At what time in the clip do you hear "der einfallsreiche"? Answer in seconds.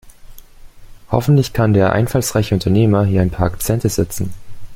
1.75-2.55